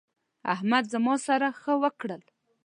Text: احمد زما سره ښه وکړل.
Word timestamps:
احمد 0.53 0.83
زما 0.93 1.15
سره 1.27 1.47
ښه 1.59 1.73
وکړل. 1.83 2.21